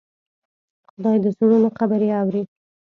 [0.89, 2.43] خدای د زړونو خبرې اوري.